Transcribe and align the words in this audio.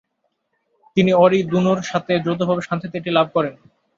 তিনি 0.97 1.11
অঁরি 1.15 1.39
দ্যুনঁ'র 1.43 1.79
সাথে 1.83 2.13
যৌথভাবে 2.25 2.61
শান্তিতে 2.67 2.95
এটি 2.99 3.11
লাভ 3.17 3.27
করেন। 3.35 3.53